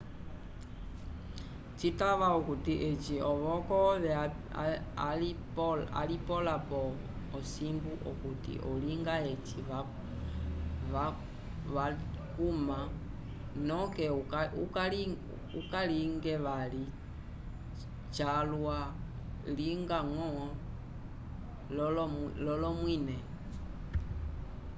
[1.79, 4.11] citava akuti eci ovoko ove
[6.03, 6.79] alipola po
[7.37, 9.57] osimbu okuti olinga eci
[11.73, 12.79] vacuma
[13.69, 14.05] noke
[15.61, 16.83] ukalinge vali
[18.15, 18.77] jalwa
[19.57, 20.29] linga ngo
[22.45, 23.17] lolomwine